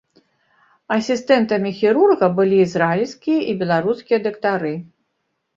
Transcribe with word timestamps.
Асістэнтамі 0.95 1.71
хірурга 1.81 2.29
былі 2.39 2.57
ізраільскія 2.63 3.39
і 3.53 3.55
беларускія 3.63 4.19
дактары. 4.27 4.73